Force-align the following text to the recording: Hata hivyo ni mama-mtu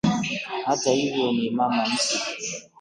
Hata 0.67 0.91
hivyo 0.91 1.31
ni 1.31 1.49
mama-mtu 1.49 2.13